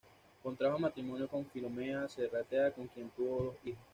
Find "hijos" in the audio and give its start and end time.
3.65-3.83